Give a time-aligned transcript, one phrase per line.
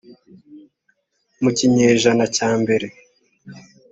[1.41, 2.87] mu kinyejana cya mbere